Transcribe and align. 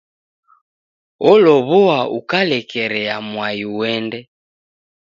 Olow'oa 1.31 1.99
ukalekerea 2.17 3.15
mwai 3.31 3.59
uende. 3.79 4.19